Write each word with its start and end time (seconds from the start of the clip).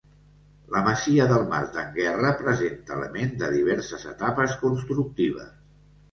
La 0.75 0.79
masia 0.85 1.25
del 1.31 1.43
mas 1.49 1.67
d'en 1.75 1.91
Guerra 1.97 2.31
presenta 2.39 2.95
elements 2.95 3.35
de 3.41 3.51
diverses 3.57 4.07
etapes 4.13 4.55
constructives. 4.63 5.53